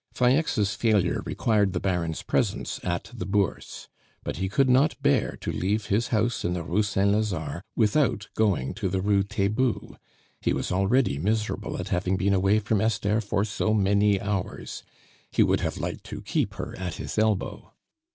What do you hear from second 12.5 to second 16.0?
from Esther for so many hours. He would have